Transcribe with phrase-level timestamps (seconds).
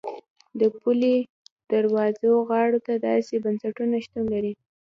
[0.59, 1.15] د پولې
[1.71, 4.53] دواړو غاړو ته داسې بنسټونه شتون لري.